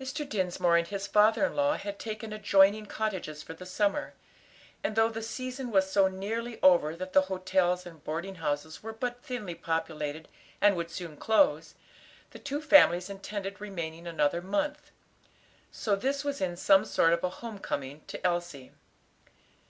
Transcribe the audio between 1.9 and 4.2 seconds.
taken adjoining cottages for the summer,